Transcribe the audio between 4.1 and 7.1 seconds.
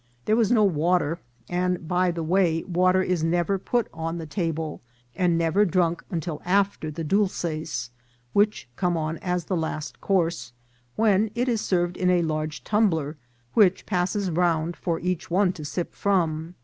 the table, and never drunk until after the